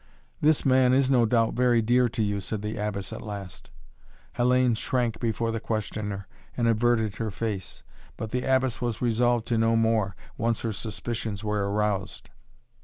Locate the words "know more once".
9.59-10.61